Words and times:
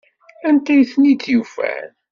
Anta 0.47 0.71
ay 0.73 0.83
ten-id-yufan? 0.91 1.89